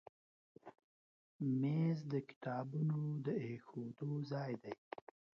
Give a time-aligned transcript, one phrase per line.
[1.59, 4.75] مېز د کتابونو د ایښودو ځای دی.